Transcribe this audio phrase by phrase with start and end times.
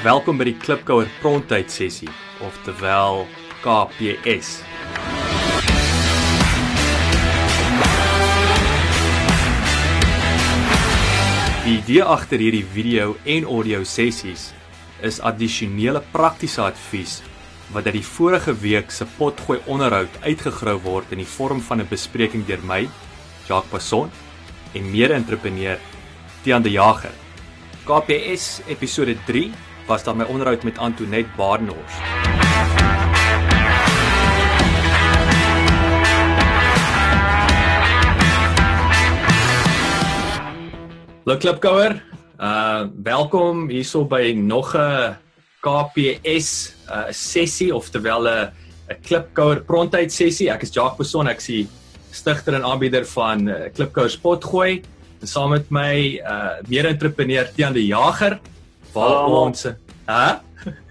[0.00, 2.08] Welkom by die Klipkouer Prontyd sessie,
[2.40, 3.26] oftewel
[3.60, 4.62] KPS.
[11.66, 14.54] Die idee agter hierdie video en audio sessies
[15.04, 17.20] is addisionele praktiese advies
[17.76, 21.92] wat uit die vorige week se potgooi onderhoud uitgegrou word in die vorm van 'n
[21.92, 22.88] bespreking deur my,
[23.44, 24.08] Jacques Passon,
[24.72, 25.76] en mede-entrepreneur
[26.42, 27.12] Tiaan de Jager.
[27.84, 31.98] KPS episode 3 was dan my onderhoud met Antoinette Badenhorst.
[41.24, 42.02] Hallo Klipkouer.
[42.40, 45.16] Uh welkom hierso by nog 'n
[45.60, 48.50] KPS uh sessie oftewel 'n
[48.88, 50.50] 'n Klipkouer prontyd sessie.
[50.50, 51.68] Ek is Jacques Person, ek is die
[52.10, 54.82] stigter en aanbieder van uh, Klipkouer Spotgooi.
[55.20, 58.40] En saam met my uh mede-entrepreneur Tiaan de Jager
[58.92, 59.74] waar Hallo, ons hè?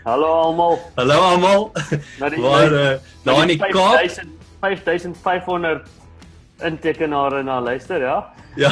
[0.03, 0.79] Hallo almal.
[0.95, 1.71] Hallo almal.
[2.39, 2.91] Waar uh,
[3.23, 5.87] daar in die Kaap 5000 5500
[6.63, 8.33] intekenare na luister, ja.
[8.55, 8.71] Ja.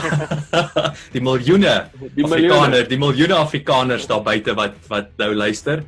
[1.16, 1.76] die miljoene
[2.16, 5.84] Die Afrikaners, die miljoene Afrikaners daar buite wat wat nou luister.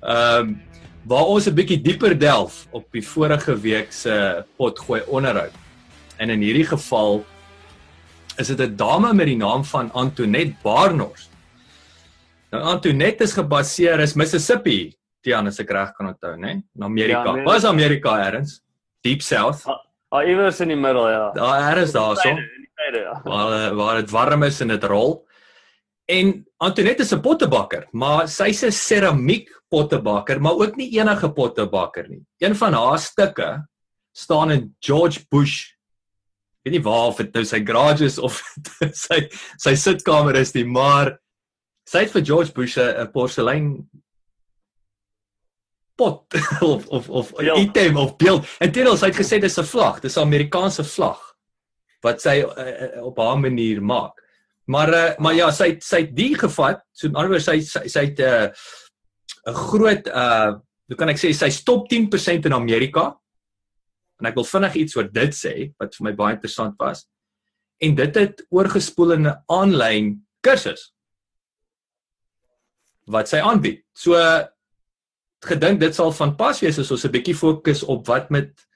[0.00, 0.56] Ehm um,
[1.06, 5.54] waar ons 'n bietjie dieper delf op die vorige week se potgooi onderhoud.
[6.16, 7.24] En in hierdie geval
[8.36, 11.28] is dit 'n dame met die naam van Antoinette Barnard.
[12.54, 14.94] Nou Antoinette is gebaseer is Mississippi,
[15.26, 16.60] Tiaan as ek reg kan onthou, né?
[16.76, 17.24] In Amerika.
[17.24, 17.44] Ja, nee.
[17.44, 18.60] Waar is Amerika eers?
[19.02, 19.64] Deep South.
[19.66, 21.30] Ah, iewers in die middel, ja.
[21.34, 22.30] Daar is daarso.
[22.30, 23.20] In die tye, ja.
[23.24, 25.24] waar waar dit warm is en dit rol.
[26.06, 32.08] En Antoinette is 'n pottebakker, maar sy's 'n seramiek pottebakker, maar ook nie enige pottebakker
[32.08, 32.22] nie.
[32.38, 33.66] Een van haar stukke
[34.14, 35.74] staan in George Bush.
[36.62, 38.40] Ek weet nie waar of dit nou sy garage is of
[39.06, 41.18] sy sy sitkamer is nie, maar
[41.86, 43.88] sy het vir George Bush 'n porselein
[45.96, 46.34] pot
[46.72, 47.58] of of of Beeld.
[47.58, 48.46] item of beeld.
[48.60, 51.22] Inteendeel sy het gesê dis 'n vlag, dis 'n Amerikaanse vlag
[52.04, 54.14] wat sy uh, op haar manier maak.
[54.66, 56.82] Maar uh, maar ja, sy sy het die gevat.
[56.92, 58.48] So in ander woorde sy sy, sy het 'n uh,
[59.50, 60.54] 'n groot uh
[60.86, 63.16] hoe kan ek sê sy stop 10% in Amerika.
[64.20, 67.08] En ek wil vinnig iets oor dit sê wat vir my baie interessant was.
[67.82, 70.95] En dit het oorgespoel in 'n aanlyn kursus
[73.06, 73.82] wat sy aanbied.
[73.94, 74.18] So
[75.46, 78.66] gedink dit sal van pas wees as ons 'n bietjie fokus op wat met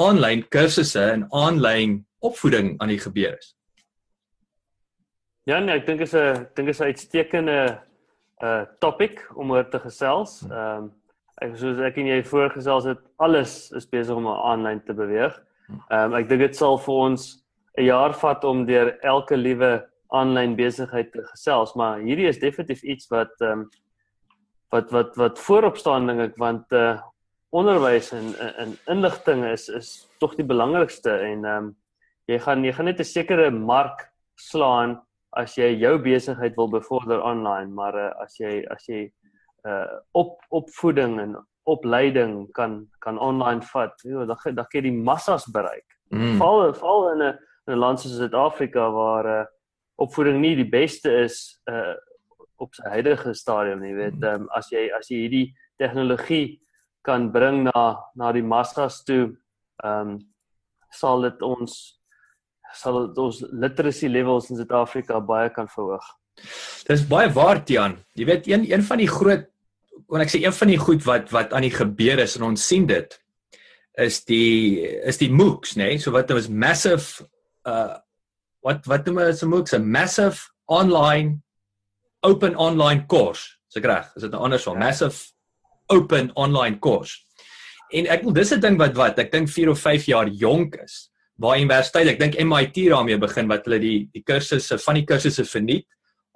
[0.00, 3.54] aanlyn kursusse en aanlyn opvoeding aan die gebeur is.
[5.44, 7.80] Ja, nee, ek dink is 'n dink is 'n uitstekende
[8.42, 10.42] uh topic om oor te gesels.
[10.50, 10.92] Ehm um,
[11.42, 15.34] ek soos ek en jy voorgesels het, alles is besig om aanlyn te beweeg.
[15.90, 17.44] Ehm um, ek dink dit sal vir ons
[17.78, 22.82] 'n jaar vat om deur elke liewe aanlyn besigheid te gesels, maar hierdie is definitief
[22.82, 23.70] iets wat ehm um,
[24.72, 26.98] wat wat wat voorop staan dink ek want uh
[27.52, 31.76] onderwys en en- inligting is is tog die belangrikste en ehm um,
[32.30, 35.00] jy gaan jy gaan net 'n sekere mark slaan
[35.36, 39.12] as jy jou besigheid wil bevorder online, maar uh, as jy as jy
[39.64, 44.90] uh op opvoeding en opleiding kan kan online vat, jo, dan gaan- dan kan jy
[44.90, 45.86] die massas bereik.
[46.10, 46.36] Mm.
[46.38, 49.44] Val val in 'n 'n land soos Suid-Afrika waar uh
[50.02, 51.94] opvoeding nie die beste is uh
[52.62, 55.46] op sy huidige stadium, jy weet, um, as jy as jy hierdie
[55.82, 56.60] tegnologie
[57.02, 57.82] kan bring na
[58.14, 59.32] na die massas toe,
[59.82, 60.20] ehm um,
[60.92, 61.74] sal dit ons
[62.76, 66.04] sal dit ons literacy levels in Suid-Afrika baie kan verhoog.
[66.88, 67.96] Dis baie waar Tian.
[68.16, 69.48] Jy weet een een van die groot
[70.08, 72.68] kon ek sê een van die goed wat wat aan die gebeur is en ons
[72.68, 73.18] sien dit
[74.00, 75.92] is die is die MOOCs, nê?
[75.92, 76.00] Nee?
[76.00, 77.26] So wat was massive
[77.68, 77.98] uh
[78.62, 79.74] wat wat noem ons 'n MOOCs?
[79.74, 81.42] 'n Massive online
[82.22, 83.58] open online course.
[83.68, 84.10] Is ek reg?
[84.16, 84.84] Is dit nou anders van Ja.
[84.86, 85.32] massive
[85.88, 87.18] open online course?
[87.92, 90.76] En ek wil dis 'n ding wat wat ek dink 4 of 5 jaar jonk
[90.76, 91.10] is.
[91.38, 95.44] Waar universiteit, ek dink MIT daarmee begin wat hulle die die kursusse van die kursusse
[95.44, 95.86] verniet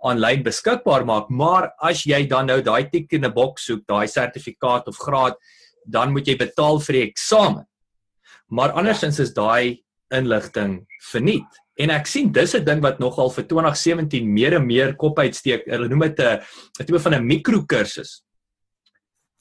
[0.05, 4.07] aanlyn beskikbaar maak, maar as jy dan nou daai tik in 'n boks soek, daai
[4.07, 5.35] sertifikaat of graad,
[5.87, 7.67] dan moet jy betaal vir die eksamen.
[8.51, 11.49] Maar andersins is daai inligting verniet.
[11.77, 15.67] En ek sien dis 'n ding wat nogal vir 2017 meer en meer kop uitsteek.
[15.67, 16.41] Hulle noem dit 'n
[16.81, 18.23] 'n tipe van 'n mikrokursus.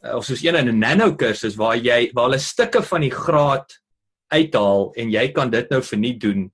[0.03, 3.11] Uh, Of soos een in 'n nano kursus waar jy waar hulle stukke van die
[3.11, 3.79] graad
[4.27, 6.51] uithaal en jy kan dit nou verniet doen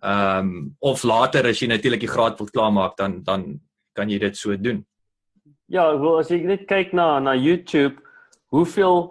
[0.00, 3.60] Ehm um, of later as jy natuurlik die graad wil klaarmaak dan dan
[3.98, 4.84] kan jy dit so doen.
[5.66, 7.98] Ja, wil as jy net kyk na na YouTube,
[8.54, 9.10] hoeveel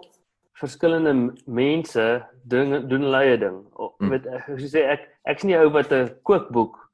[0.56, 3.58] verskillende mense doen doen hulle eie ding.
[3.76, 4.08] O, Hmm.
[4.08, 6.88] Met ek sê ek ek's nie ou wat 'n kookboek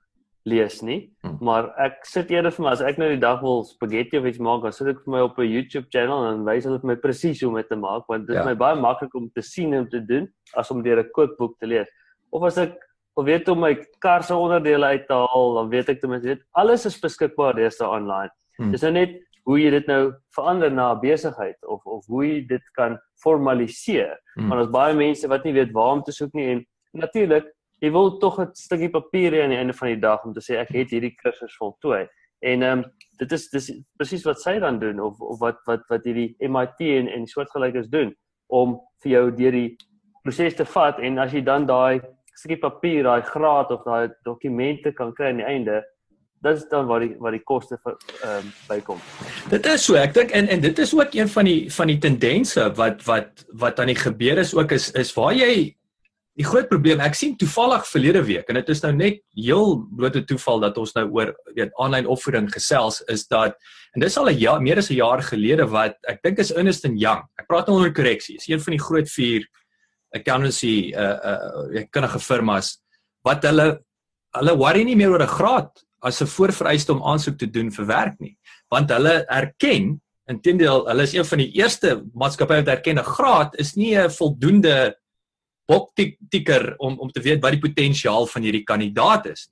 [0.45, 1.39] lees nie, hmm.
[1.41, 4.41] maar ek sit eerder vir my as ek nou die dag wil spaghetti of iets
[4.45, 6.97] maak, dan sit ek vir my op 'n YouTube channel en wys hulle vir my
[7.01, 8.43] presies hoe om dit te maak want dit ja.
[8.43, 11.59] is my baie maklik om te sien en te doen as om deur 'n kookboek
[11.59, 11.89] te lees.
[12.31, 12.77] Of as ek
[13.17, 16.35] wil weet hoe my kar se onderdele uit te haal, dan weet ek ten minste
[16.35, 18.31] dit alles is beskikbaar deesdae online.
[18.59, 18.71] Hmm.
[18.71, 19.17] Dis nou net
[19.47, 24.19] hoe jy dit nou verander na 'n besigheid of of hoe jy dit kan formaliseer.
[24.35, 24.49] Hmm.
[24.49, 27.54] Want daar's baie mense wat nie weet waar om te soek nie en natuurlik
[27.85, 30.41] jy wil tog 'n stukkie papier hê aan die einde van die dag om te
[30.41, 32.07] sê ek het hierdie kursus voltooi.
[32.43, 32.85] En ehm um,
[33.19, 36.81] dit is dis presies wat sy dan doen of of wat wat wat hierdie MIT
[36.81, 38.15] en en soortgelykes doen
[38.49, 39.77] om vir jou deur die
[40.25, 42.01] proses te vat en as jy dan daai
[42.35, 45.83] stukkie papier, daai graad of daai dokumente kan kry aan die einde,
[46.43, 49.01] dit is dan waar die waar die koste vir ehm um, bykom.
[49.51, 51.99] Dit is so, ek dink en en dit is ook een van die van die
[51.99, 55.75] tendense wat wat wat aan die gebeur is ook is is waar jy
[56.35, 60.25] Die groot probleem, ek sien toevallig verlede week en dit is nou net heel blote
[60.27, 63.55] toeval dat ons nou oor weet aanlyn opvoeding gesels is dat
[63.95, 66.85] en dis al 'n jaar meer as 'n jaar gelede wat ek dink is Ernst
[66.93, 67.23] & Young.
[67.39, 68.37] Ek praat nou onder korreksie.
[68.37, 69.47] Is een van die groot 4
[70.15, 72.79] accountancy uh uh kundige firmas
[73.23, 73.79] wat hulle
[74.35, 75.71] hulle worry nie meer oor 'n graad
[76.03, 78.37] as 'n voorvereiste om aansoek te doen vir werk nie,
[78.71, 83.55] want hulle erken intendeel hulle is een van die eerste maatskappye wat erken 'n graad
[83.59, 84.97] is nie 'n voldoende
[85.69, 89.49] boktikker om om te weet wat die potensiaal van hierdie kandidaat is.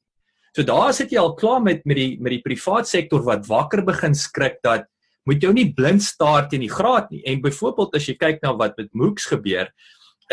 [0.53, 3.85] So daar sit jy al klaar met met die met die privaat sektor wat wakker
[3.85, 4.85] begin skrik dat
[5.25, 7.23] moet jou nie blind staar teen die graad nie.
[7.25, 9.71] En byvoorbeeld as jy kyk na wat met MOOCs gebeur,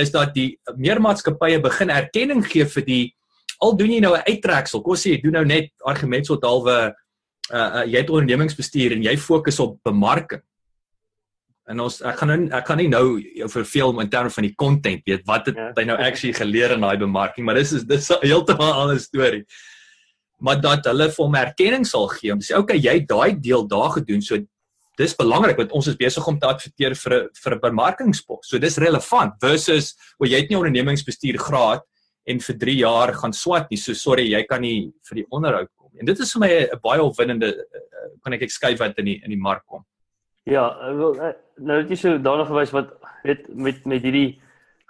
[0.01, 3.03] is dat die meer maatskappye begin erkenning gee vir die
[3.59, 4.81] al doen jy nou 'n uittreksel.
[4.81, 6.93] Kom sê jy doen nou net argumentsel dalwe
[7.53, 10.41] uh, uh jy het ondernemingsbestuur en jy fokus op bemarking.
[11.69, 14.55] En ons ek gaan nou ek kan nie nou jou verveel in terme van die
[14.57, 15.71] content weet wat het ja.
[15.77, 19.43] hy nou actually geleer in daai bemarking, maar dis is dis heeltemal 'n ander storie.
[20.39, 23.91] Maar dat hulle vir hom erkenning sal gee om sê okay, jy daai deel daar
[23.99, 24.39] gedoen, so
[24.99, 28.49] dis belangrik want ons is besig om te adverteer vir 'n vir 'n bemarkingspos.
[28.49, 31.85] So dis relevant versus o, jy het nie ondernemingsbestuur graad
[32.25, 33.77] en vir 3 jaar gaan swat nie.
[33.77, 35.91] So sorry, jy kan nie vir die onderhoud kom.
[35.99, 37.53] En dit is vir my 'n baie opwindende
[38.23, 39.85] kan ek ekskuif wat in die in die mark kom.
[40.45, 41.15] Ja, wel
[41.59, 42.93] nou net so daarna verwys wat
[43.23, 44.39] weet met met hierdie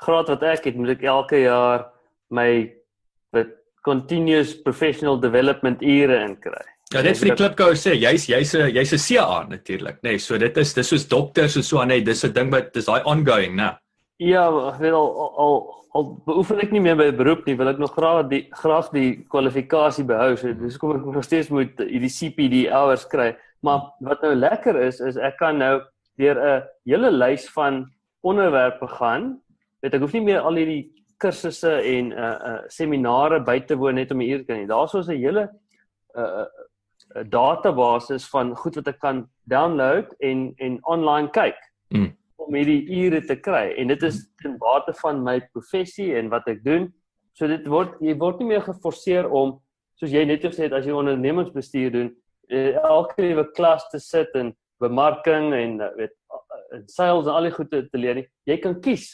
[0.04, 1.90] graad wat ek het, moet ek elke jaar
[2.30, 2.50] my
[3.36, 6.62] wat continuous professional development ure inkry.
[6.90, 10.12] Ja, dit vir die klipkou sê, jy's jy's 'n jy's 'n CA natuurlik, nê.
[10.12, 12.74] Nee, so dit is dis soos dokters en so aan, nee, dis 'n ding wat
[12.74, 13.78] dis daai ongoing, né?
[14.18, 17.78] Ja, ek weet al al al beoefen ek nie meer by beroep nie, wil ek
[17.78, 20.36] nog graag die graag die kwalifikasie behou.
[20.36, 23.36] So dis kom ek nog steeds moet hierdie CPD hours kry.
[23.66, 25.82] Maar wat nou lekker is is ek kan nou
[26.20, 27.86] deur 'n hele lys van
[28.22, 29.42] onderwerpe gaan.
[29.82, 33.96] Weet ek hoef nie meer al hierdie kursusse en uh uh seminare by te woon
[33.96, 34.68] net om hier te kan nie.
[34.68, 35.50] Daar's so 'n hele
[36.16, 36.46] uh
[37.16, 41.58] 'n database van goed wat ek kan download en en online kyk.
[41.92, 42.16] Mm.
[42.50, 46.48] om hierdie ure te kry en dit is ten bate van my professie en wat
[46.48, 46.94] ek doen.
[47.34, 49.62] So dit word jy word nie meer geforseer om
[50.00, 52.19] soos jy net gesê het as jy ondernemingsbestuur doen, uh,
[52.50, 56.16] elke liewe klas te sit en bemarking en uh, weet
[56.74, 58.22] en sales en al die goed te, leer.
[58.50, 59.10] Jy kan kies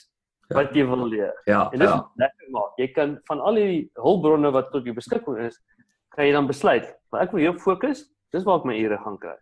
[0.53, 1.33] wat jy wil leer.
[1.49, 2.01] Ja, en dit ja.
[2.21, 2.75] lekker maak.
[2.81, 5.57] Jy kan van al die hulpbronne wat tot jou beskikking is,
[6.13, 9.17] kan jy dan besluit, maar ek wil hier fokus, dis waar ek my ure gaan
[9.21, 9.35] kry.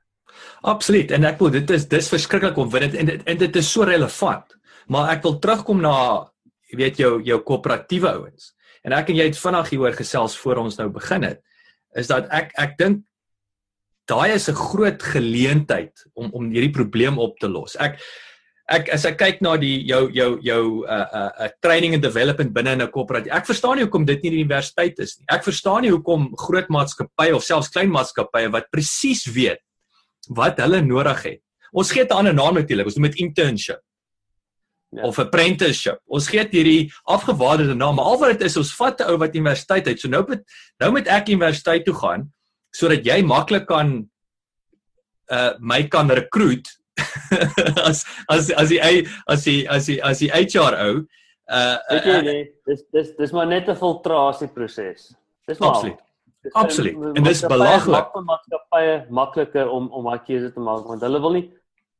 [0.69, 1.12] Absoluut.
[1.13, 3.85] En ek wil dit is dis verskriklik om weet en dit en dit is so
[3.88, 4.55] relevant.
[4.91, 5.95] Maar ek wil terugkom na
[6.71, 8.53] jy weet jou jou koöperatiewe ouens.
[8.83, 11.43] En ek en jy het vinnig hieroor gesels voor ons nou begin het.
[12.00, 13.03] Is dat ek ek dink
[14.10, 17.75] daai is 'n groot geleentheid om om hierdie probleem op te los.
[17.79, 18.00] Ek
[18.69, 22.53] ek as ek kyk na die jou jou jou uh uh, uh training and development
[22.53, 23.31] binne in 'n koöperatie.
[23.31, 25.25] Ek verstaan nie hoekom dit nie die universiteit is nie.
[25.29, 29.60] Ek verstaan nie hoekom groot maatskappye of selfs klein maatskappye wat presies weet
[30.29, 31.41] wat hulle nodig het.
[31.74, 32.86] Ons gee 'n ander naam natuurlik.
[32.86, 33.79] Ons noem dit internship.
[34.93, 35.07] Ja.
[35.07, 35.98] of apprenticeship.
[36.05, 39.36] Ons gee hierdie afgewaarde naam, maar al wat dit is, ons vat 'n ou wat
[39.36, 40.00] universiteit het.
[40.00, 40.43] So nou moet
[40.79, 42.31] nou moet ek universiteit toe gaan
[42.75, 43.97] sodat jy maklik kan
[45.31, 46.67] uh my kan rekruut
[47.89, 48.81] as as as die
[49.27, 50.95] as die as die as die HR ou
[51.49, 55.13] uh weet jy nee dis dis dis maar net 'n filtrasie proses
[55.47, 55.99] dis maar absoluut.
[56.51, 56.95] Absoluut.
[57.17, 58.11] en dis belaglik.
[58.13, 61.47] vir maatskappye makliker om om daai keuse te maak want hulle wil nie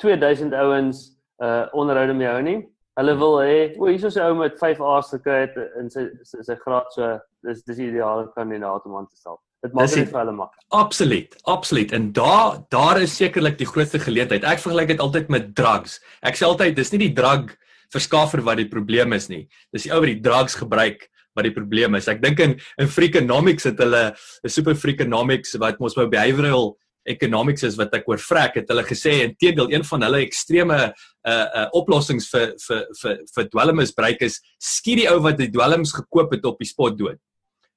[0.03, 1.03] 2000 ouens
[1.43, 2.59] uh onderhoude mee hou nie.
[2.99, 6.09] Hulle wil hê o hier is 'n ou met 5 A's gekry het in sy
[6.23, 10.20] sy graad so dis dis ideale kandidaat om aan te stel Dit maak dit vir
[10.20, 10.65] hulle maklik.
[10.75, 11.91] Absoluut, absoluut.
[11.96, 14.43] En daar daar is sekerlik die grootste geleentheid.
[14.43, 16.01] Ek vergelyk dit altyd met drugs.
[16.22, 17.53] Ek sê altyd dis nie die drug
[17.93, 19.46] verskaffer wat die probleem is nie.
[19.72, 22.10] Dis die ou wat die drugs gebruik wat die probleem is.
[22.12, 24.12] Ek dink in in Freakonomics het hulle
[24.43, 28.84] 'n super Freakonomics wat mos by behavioral economics is wat ek oor vrek het hulle
[28.84, 30.79] gesê inteendeel een van hulle ekstreme
[31.27, 35.93] uh uh oplossings vir vir vir vir dwelmmisbruik is skiet die ou wat die dwelms
[35.96, 37.20] gekoop het op die spot dood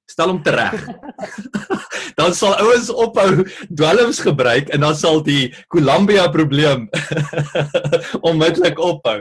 [0.07, 0.75] stel hom tereg.
[2.21, 6.89] dan sal ouens ophou dwelms gebruik en dan sal die Columbia probleem
[8.29, 9.21] onmiddellik ophou.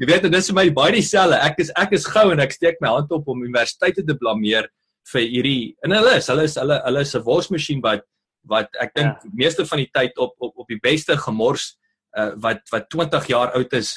[0.00, 1.38] Jy weet dit is vir my baie dieselfde.
[1.40, 4.68] Ek is ek is gou en ek steek my hand op om universiteite te blameer
[5.12, 8.04] vir hierdie en hulle is hulle is hulle hulle is 'n wasmasjien wat
[8.48, 9.30] wat ek dink ja.
[9.32, 11.76] meeste van die tyd op op op die beste gemors
[12.16, 13.92] uh, wat wat 20 jaar oud is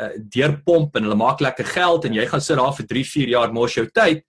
[0.00, 3.34] uh, deurpomp en hulle maak lekker geld en jy gaan sit daar vir 3 4
[3.36, 4.24] jaar mors jou tyd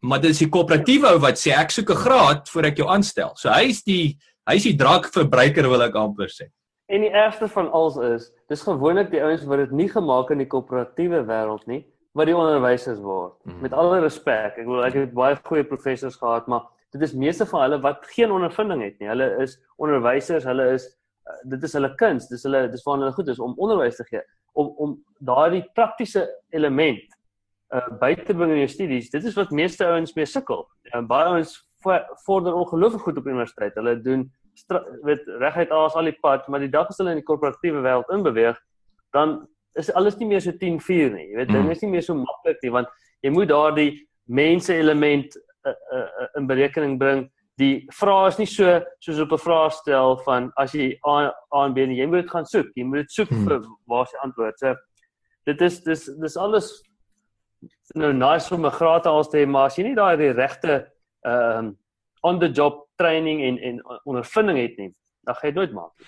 [0.00, 2.88] maar dit is die koöperatiewe ou wat sê ek soek 'n graad voor ek jou
[2.88, 3.32] aanstel.
[3.36, 4.16] So hy's die
[4.48, 6.48] hy's die drankverbruiker wil ek amper sê.
[6.88, 10.38] En die ergste van alles is, dis gewoonlik die ouens wat dit nie gemaak in
[10.38, 11.86] die koöperatiewe wêreld nie,
[12.18, 13.36] wat die onderwysers word.
[13.44, 13.60] Mm.
[13.62, 17.46] Met alle respek, ek wil ek het baie goeie professors gehad, maar dit is meeste
[17.46, 19.08] van hulle wat geen ondervinding het nie.
[19.08, 20.88] Hulle is onderwysers, hulle is
[21.28, 24.08] uh, dit is hulle kuns, dis hulle dis waar hulle goed is om onderwys te
[24.10, 24.24] gee,
[24.58, 27.06] om om daardie praktiese element
[27.74, 29.10] uh, by te bring in jou studies.
[29.10, 30.66] Dit is wat meeste ouens mee sukkel.
[30.94, 31.56] En baie ouens
[32.26, 33.74] vorder ongelooflik goed op universiteit.
[33.74, 34.28] Hulle doen
[35.06, 38.10] weet reguit aas al die pad, maar die dag as hulle in die korporatiewe wêreld
[38.12, 38.58] inbeweeg,
[39.16, 39.38] dan
[39.78, 41.26] is alles nie meer so 10-4 nie.
[41.30, 41.70] Jy weet, dit mm.
[41.74, 42.90] is nie meer so maklik nie want
[43.24, 43.90] jy moet daardie
[44.30, 45.36] mense element
[45.66, 47.24] uh, uh, in berekening bring.
[47.60, 51.32] Die vrae is nie so soos op 'n vraestel van as jy A
[51.64, 52.70] en B, jy moet dit gaan soek.
[52.76, 53.48] Jy moet dit soek hmm.
[53.48, 54.58] vir waar se antwoord.
[54.58, 54.74] So
[55.46, 56.72] dit is dis dis alles
[57.94, 60.86] nou nice om 'n graad te hê, maar as jy nie daai regte
[61.24, 61.72] ehm uh,
[62.22, 64.94] on the job training en en ondervinding het nie,
[65.24, 66.06] dan gaan jy nooit maak nie.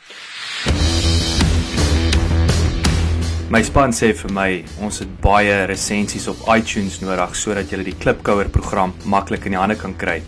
[3.53, 7.99] My span sê vir my, ons het baie resensies op iTunes nodig sodat jy die
[8.01, 10.23] Klipkouer program maklik in die hande kan kry.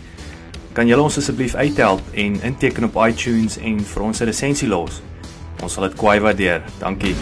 [0.77, 5.01] Kan julle ons asseblief uithelp en inteken op iTunes en vir ons 'n resensie los?
[5.63, 6.61] Ons sal dit kwai waardeer.
[6.79, 7.15] Dankie.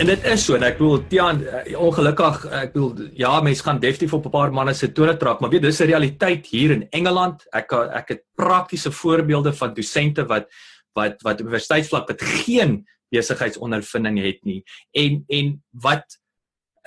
[0.00, 3.64] En dit is so en ek bedoel Tian uh, ongelukkig uh, ek bedoel ja mense
[3.66, 6.70] gaan definitief op 'n paar manne se tone trap maar weet dis 'n realiteit hier
[6.70, 7.44] in Engeland.
[7.52, 10.48] Ek ek het praktiese voorbeelde van dosente wat
[10.96, 14.64] wat wat universiteitsvlak wat geen besigheidsondervinding het nie.
[14.90, 16.18] En en wat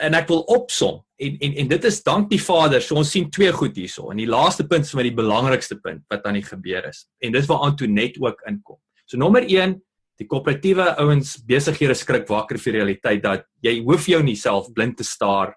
[0.01, 3.29] en ek wil opsom en en en dit is dank die Vader so ons sien
[3.29, 4.09] twee goed hierso.
[4.09, 7.05] En die laaste punt is vir my die belangrikste punt wat aan die gebeur is.
[7.21, 8.81] En dis waar Antoinette ook inkom.
[9.05, 9.83] So nommer 1
[10.19, 14.97] die koöperatiewe ouens besighede skrik wakker vir realiteit dat jy hoef jou nie self blind
[14.97, 15.55] te staar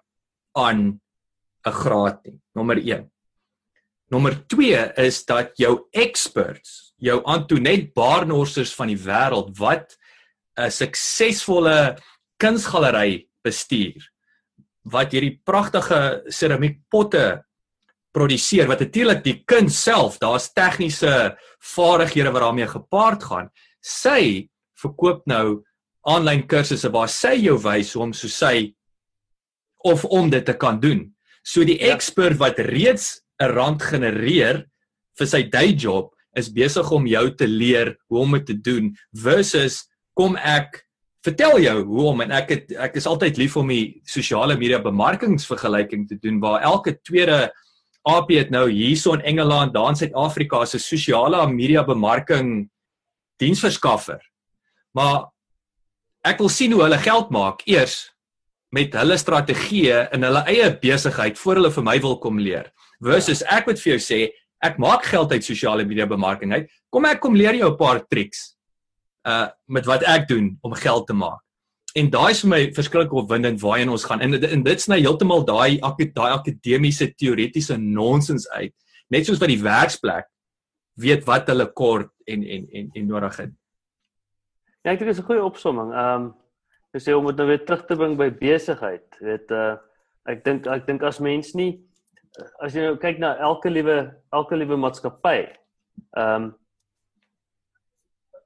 [0.55, 0.99] aan
[1.65, 2.39] 'n graad nie.
[2.55, 3.09] Nommer 1.
[4.09, 9.97] Nommer 2 is dat jou experts, jou Antoinette Barnorsers van die wêreld wat
[10.57, 11.97] 'n suksesvolle
[12.39, 14.01] kunsgalery bestuur
[14.87, 17.43] wat hierdie pragtige keramiekpotte
[18.17, 21.35] produseer wat natuurlik die kuns self, daar's tegniese
[21.75, 23.49] vaardighede wat daarmee gepaard gaan
[23.87, 24.47] sy
[24.81, 25.61] verkoop nou
[26.07, 28.71] aanlyn kursusse waar sy jou wys hoe om so sy
[29.87, 31.05] of om dit te kan doen.
[31.43, 31.93] So die ja.
[31.93, 34.65] expert wat reeds 'n rand genereer
[35.17, 38.95] vir sy day job is besig om jou te leer hoe om dit te doen
[39.13, 40.83] versus kom ek
[41.23, 44.79] vertel jou hoe om en ek het ek is altyd lief om die sosiale media
[44.79, 47.51] bemarkingsvergelyking te doen waar elke tweede
[48.07, 52.69] AP het nou hierso in Engeland, daar in Suid-Afrika se sosiale media bemarking
[53.41, 54.21] diensverskaffer.
[54.95, 55.27] Maar
[56.27, 58.07] ek wil sien hoe hulle geld maak eers
[58.75, 62.71] met hulle strategieë in hulle eie besigheid voor hulle vir my wil kom leer.
[63.03, 64.19] Versus ek moet vir jou sê,
[64.63, 66.71] ek maak geld uit sosiale media bemarking uit.
[66.91, 68.55] Kom ek kom leer jou 'n paar triks
[69.27, 71.43] uh met wat ek doen om geld te maak.
[71.97, 74.21] En daai is vir my verskriklik opwindend waarheen ons gaan.
[74.21, 78.73] En, en dit sny heeltemal daai daai akademiese teoretiese nonsens uit.
[79.09, 80.27] Net soos wat die werksplek
[81.01, 83.53] weet wat hulle kort en en en en nodig het.
[84.83, 85.93] Ja, ek dink dit is 'n goeie opsomming.
[85.93, 86.33] Ehm um,
[86.93, 89.07] jy sê om dit nou weer terug te bring by besigheid.
[89.19, 89.77] Weet uh
[90.27, 91.81] ek dink ek dink as mens nie
[92.61, 95.47] as jy nou kyk na elke liewe elke liewe maatskappy.
[96.17, 96.55] Ehm um,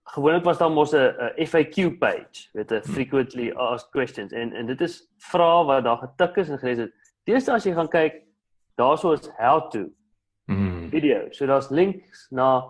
[0.03, 4.81] gewoonlik was daar mos 'n FAQ page, weet 'n frequently asked questions en en dit
[4.81, 6.93] is vrae wat daar getik is en gelees het.
[7.23, 8.23] Deesdae as jy gaan kyk,
[8.75, 9.89] daarso is how to
[10.45, 10.89] mm.
[10.89, 11.27] video.
[11.31, 12.63] So daar's links na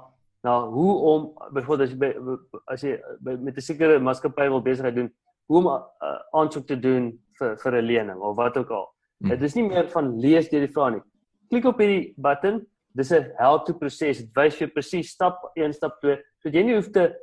[0.43, 4.61] na hoe om byvoorbeeld as jy by, as jy by, met 'n sekere maatskappy wil
[4.61, 5.11] besigheid doen,
[5.45, 8.87] hoe om uh, aansoek te doen vir vir 'n lening of wat ook al.
[9.17, 9.29] Mm.
[9.29, 11.01] Dit is nie meer van lees deur die vrae nie.
[11.49, 12.65] Klik op hierdie button.
[12.95, 14.19] Dis 'n how to proses.
[14.19, 16.17] Dit wys jou presies stap 1, stap 2.
[16.41, 17.13] So jy nie hoef te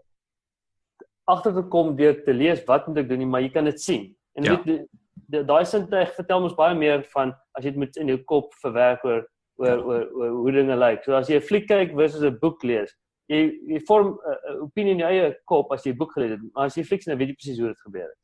[1.28, 3.80] agter te kom deur te lees wat moet ek doen nie, maar jy kan dit
[3.80, 4.14] sien.
[4.36, 4.62] En ja.
[4.64, 4.86] weet
[5.28, 9.04] daai sintuig vertel ons baie meer van as jy dit met in jou kop verwerk
[9.04, 9.26] oor
[9.58, 9.82] oor ja.
[9.82, 11.02] oor, oor hoe dinge lyk.
[11.04, 12.94] So as jy 'n fliek kyk versus 'n boek lees,
[13.28, 16.30] jy jy vorm 'n uh, opinie in jou eie kop as jy 'n boek gelees
[16.30, 18.18] het, maar as jy flieks nou weet jy presies hoe dit gebeur het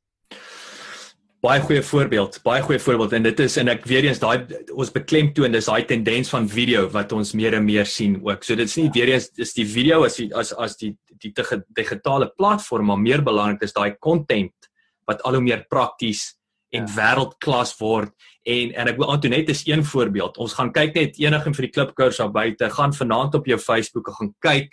[1.44, 4.92] baie goeie voorbeeld, baie goeie voorbeeld en dit is en ek weer eens daai ons
[4.94, 8.46] beklemtoon dis daai tendens van video wat ons meer en meer sien ook.
[8.46, 11.32] So dit is nie weer eens is die video as die, as as die die
[11.76, 14.70] digitale platform maar meer belangrik is daai content
[15.08, 16.32] wat al hoe meer prakties
[16.74, 16.94] en ja.
[16.96, 18.14] wêreldklas word
[18.48, 20.40] en en ek wil Antoinette is een voorbeeld.
[20.40, 22.72] Ons gaan kyk net enigins vir die klipkurs daar buite.
[22.72, 24.72] Gaan vanaand op jou Facebook gaan kyk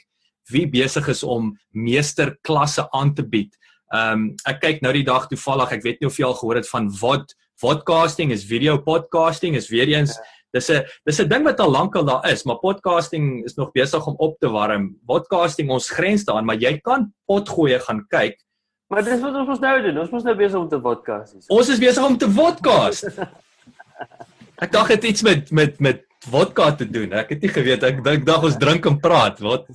[0.51, 3.59] wie besig is om meesterklasse aan te bied
[3.91, 6.61] Ehm um, ek kyk nou die dag toevallig, ek weet nie of jy al gehoor
[6.61, 10.23] het van wat podcasting is, video podcasting is weer eens ja.
[10.55, 13.71] dis 'n dis 'n ding wat al lank al daar is, maar podcasting is nog
[13.71, 14.95] besig om op te warm.
[15.05, 18.39] Podcasting ons grens daaraan, maar jy kan potgoeie gaan kyk.
[18.87, 19.97] Maar dis wat ons mos nou doen.
[19.97, 21.35] Ons mos nou besig om te podcast.
[21.47, 23.03] Ons is besig om te podcast.
[24.63, 27.13] ek dink dit iets met met met vodka te doen.
[27.13, 29.39] Ek het nie geweet ek dink dag ons drink en praat.
[29.39, 29.67] Wat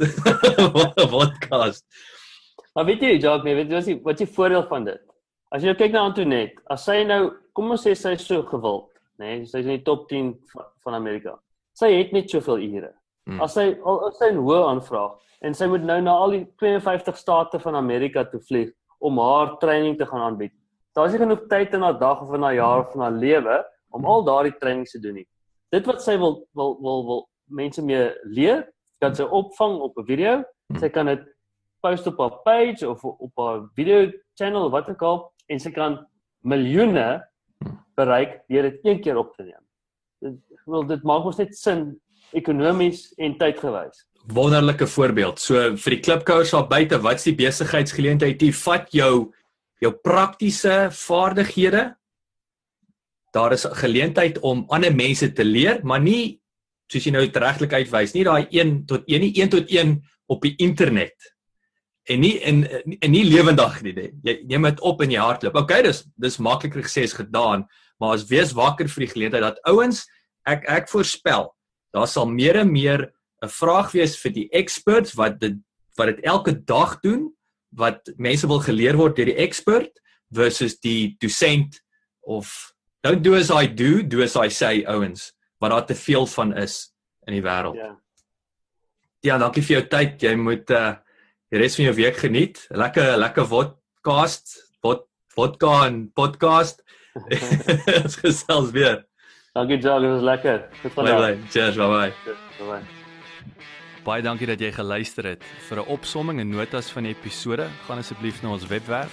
[1.17, 1.85] podcast.
[2.77, 5.01] Maar weet jy, Jacques, nee, weet jy wat is wat is die voordeel van dit?
[5.49, 7.21] As jy nou kyk na Antoinette, as sy nou,
[7.57, 10.35] kom ons sê sy is so gewild, nê, nee, sy is in die top 10
[10.51, 11.33] van, van Amerika.
[11.77, 12.91] Sy het net soveel ure.
[13.25, 13.39] Hmm.
[13.47, 16.43] As sy al is sy 'n hoë aanvraag en sy moet nou na al die
[16.61, 20.53] 52 state van Amerika toe vlieg om haar training te gaan aanbied.
[20.95, 23.17] Daar is nie genoeg tyd in haar dag of in haar jaar of in haar
[23.17, 23.57] lewe
[23.91, 25.29] om al daardie trainings te doen nie.
[25.73, 28.69] Dit wat sy wil wil wil wil mense mee leer,
[29.01, 30.45] kan sy opvang op 'n video.
[30.77, 31.25] Sy kan dit
[31.87, 35.71] post op haar page of op haar video channel of wat ook al en sy
[35.75, 36.01] kan
[36.47, 37.07] miljoene
[37.97, 39.63] bereik deur dit een keer op te neem.
[40.25, 41.89] Dit wil dit maak ons net sin
[42.37, 44.03] ekonomies en tydgewys.
[44.35, 45.39] Wonderlike voorbeeld.
[45.39, 48.57] So vir die klipkouers daar buite, wat's die besigheidsgeleentheid hier?
[48.65, 49.31] Vat jou
[49.85, 51.93] jou praktiese vaardighede.
[53.37, 56.41] Daar is 'n geleentheid om ander mense te leer, maar nie
[56.89, 60.43] soos jy nou regtelik uitwys, nie daai 1 tot 1 nie 1 tot 1 op
[60.43, 61.36] die internet
[62.07, 62.63] en nie in
[63.01, 63.95] in nie lewendig nie.
[64.25, 65.59] Jy neem dit op in jou hartklop.
[65.63, 67.67] Okay, dis dis makliker gesê as gedaan,
[68.01, 70.05] maar as wees wakker vir die geleentheid dat ouens
[70.47, 71.51] ek ek voorspel,
[71.95, 73.11] daar sal meer en meer
[73.43, 75.59] 'n vraag wees vir die experts wat dit
[75.97, 77.33] wat dit elke dag doen,
[77.73, 79.91] wat mense wil geleer word deur die expert
[80.31, 81.81] versus die dosent
[82.23, 86.27] of don't do as I do, do as I say ouens, wat daar te veel
[86.27, 86.93] van is
[87.27, 87.77] in die wêreld.
[87.77, 87.97] Ja.
[89.25, 90.23] Ja, dankie vir jou tyd.
[90.23, 90.97] Jy moet uh
[91.57, 92.67] die res van jou week geniet.
[92.71, 96.83] Lekker lekker vodcast, vod vodka en podcast.
[98.03, 99.07] Ons gesels weer.
[99.57, 100.69] Dankie Jacques, dit was lekker.
[100.83, 101.41] Tot vandag.
[101.49, 102.13] Cheers, bye bye.
[102.59, 102.85] Bye bye.
[104.07, 105.43] Baie dankie dat jy geluister het.
[105.69, 109.13] Vir 'n opsomming en notas van die episode, gaan asseblief na ons webwerf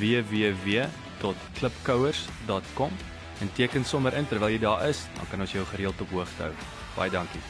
[0.00, 2.92] www.klipkouers.com
[3.40, 6.42] en teken sommer in terwyl jy daar is, dan kan ons jou gereeld op hoogte
[6.42, 6.52] hou.
[6.96, 7.40] Baie dankie.